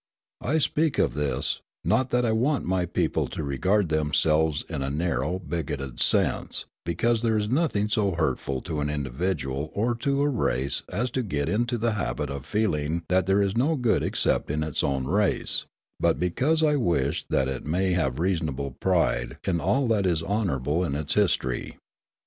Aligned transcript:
I 0.43 0.57
speak 0.57 0.97
of 0.97 1.13
this, 1.13 1.61
not 1.85 2.09
that 2.09 2.25
I 2.25 2.31
want 2.31 2.65
my 2.65 2.87
people 2.87 3.27
to 3.27 3.43
regard 3.43 3.89
themselves 3.89 4.65
in 4.67 4.81
a 4.81 4.89
narrow, 4.89 5.37
bigoted 5.37 5.99
sense, 5.99 6.65
because 6.85 7.21
there 7.21 7.37
is 7.37 7.51
nothing 7.51 7.87
so 7.87 8.13
hurtful 8.13 8.61
to 8.61 8.79
an 8.81 8.89
individual 8.89 9.69
or 9.75 9.93
to 9.93 10.23
a 10.23 10.27
race 10.27 10.81
as 10.89 11.11
to 11.11 11.21
get 11.21 11.47
into 11.49 11.77
the 11.77 11.91
habit 11.91 12.31
of 12.31 12.47
feeling 12.47 13.03
that 13.09 13.27
there 13.27 13.43
is 13.43 13.55
no 13.55 13.75
good 13.75 14.01
except 14.01 14.49
in 14.49 14.63
its 14.63 14.83
own 14.83 15.05
race, 15.05 15.67
but 15.99 16.19
because 16.19 16.63
I 16.63 16.77
wish 16.77 17.23
that 17.29 17.47
it 17.47 17.67
may 17.67 17.91
have 17.91 18.17
reasonable 18.17 18.71
pride 18.79 19.37
in 19.45 19.61
all 19.61 19.87
that 19.89 20.07
is 20.07 20.23
honourable 20.23 20.83
in 20.83 20.95
its 20.95 21.13
history. 21.13 21.77